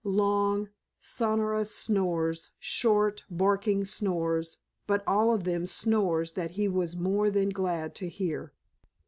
[0.03, 0.69] Long,
[0.99, 7.49] sonorous snores, short, barking snores, but all of them snores that he was more than
[7.49, 8.51] glad to hear.